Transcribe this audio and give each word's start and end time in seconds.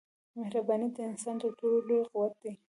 مهرباني 0.37 0.87
د 0.95 0.97
انسان 1.09 1.35
تر 1.41 1.51
ټولو 1.59 1.77
لوی 1.87 2.01
قوت 2.11 2.33
دی. 2.41 2.51